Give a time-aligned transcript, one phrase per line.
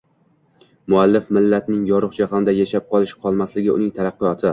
[0.93, 4.49] Muallif millatning yorug' jahonda yashab qolish-qolmasligi, uning taraqqiyoti